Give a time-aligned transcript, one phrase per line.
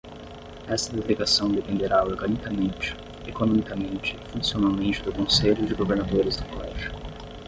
[0.67, 2.95] Esta delegação dependerá organicamente,
[3.27, 6.91] economicamente e funcionalmente do Conselho de Governadores do Colégio.